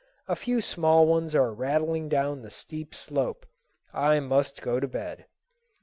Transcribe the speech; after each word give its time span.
A 0.27 0.35
few 0.35 0.61
small 0.61 1.05
ones 1.05 1.35
are 1.35 1.53
rattling 1.53 2.09
down 2.09 2.41
the 2.41 2.49
steep 2.49 2.95
slope. 2.95 3.45
I 3.93 4.19
must 4.19 4.63
go 4.63 4.79
to 4.79 4.87
bed. 4.87 5.27